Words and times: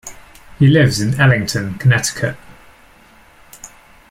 He 0.57 0.65
lives 0.65 0.99
in 0.99 1.21
Ellington, 1.21 1.75
Connecticut. 1.77 2.35